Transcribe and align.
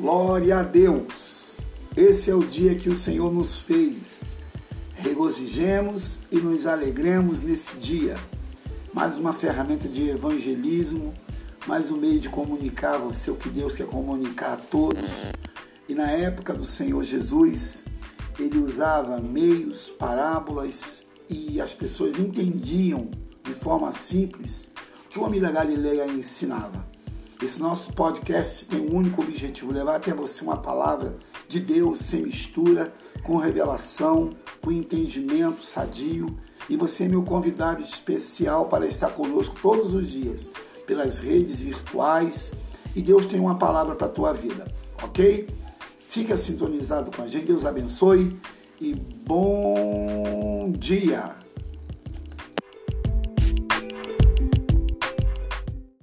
Glória 0.00 0.60
a 0.60 0.62
Deus! 0.62 1.58
Esse 1.94 2.30
é 2.30 2.34
o 2.34 2.42
dia 2.42 2.74
que 2.74 2.88
o 2.88 2.94
Senhor 2.94 3.30
nos 3.30 3.60
fez. 3.60 4.22
Regozijemos 4.94 6.20
e 6.32 6.36
nos 6.36 6.66
alegremos 6.66 7.42
nesse 7.42 7.76
dia. 7.76 8.16
Mais 8.94 9.18
uma 9.18 9.34
ferramenta 9.34 9.86
de 9.86 10.08
evangelismo, 10.08 11.12
mais 11.66 11.90
um 11.90 11.98
meio 11.98 12.18
de 12.18 12.30
comunicar 12.30 12.96
você 12.96 13.30
o 13.30 13.36
que 13.36 13.50
Deus 13.50 13.74
quer 13.74 13.86
comunicar 13.86 14.54
a 14.54 14.56
todos. 14.56 15.10
E 15.86 15.94
na 15.94 16.10
época 16.10 16.54
do 16.54 16.64
Senhor 16.64 17.04
Jesus, 17.04 17.84
ele 18.38 18.56
usava 18.56 19.20
meios, 19.20 19.90
parábolas 19.90 21.04
e 21.28 21.60
as 21.60 21.74
pessoas 21.74 22.18
entendiam 22.18 23.10
de 23.44 23.52
forma 23.52 23.92
simples 23.92 24.70
o 25.04 25.08
que 25.10 25.18
o 25.18 25.24
homem 25.24 25.42
da 25.42 25.50
Galileia 25.50 26.06
ensinava. 26.06 26.89
Esse 27.42 27.58
nosso 27.58 27.94
podcast 27.94 28.66
tem 28.66 28.78
um 28.80 28.94
único 28.94 29.22
objetivo: 29.22 29.72
levar 29.72 29.96
até 29.96 30.12
você 30.12 30.44
uma 30.44 30.58
palavra 30.58 31.16
de 31.48 31.58
Deus 31.58 32.00
sem 32.00 32.22
mistura, 32.22 32.92
com 33.22 33.36
revelação, 33.38 34.30
com 34.60 34.70
entendimento 34.70 35.64
sadio. 35.64 36.36
E 36.68 36.76
você 36.76 37.04
é 37.04 37.08
meu 37.08 37.22
convidado 37.22 37.80
especial 37.80 38.66
para 38.66 38.86
estar 38.86 39.10
conosco 39.10 39.56
todos 39.62 39.94
os 39.94 40.10
dias, 40.10 40.50
pelas 40.86 41.18
redes 41.18 41.62
virtuais. 41.62 42.52
E 42.94 43.00
Deus 43.00 43.24
tem 43.24 43.40
uma 43.40 43.56
palavra 43.56 43.94
para 43.94 44.06
a 44.06 44.10
tua 44.10 44.34
vida, 44.34 44.70
ok? 45.02 45.48
Fica 46.00 46.36
sintonizado 46.36 47.10
com 47.10 47.22
a 47.22 47.26
gente. 47.26 47.46
Deus 47.46 47.64
abençoe 47.64 48.38
e 48.78 48.94
bom 48.94 50.72
dia! 50.76 51.39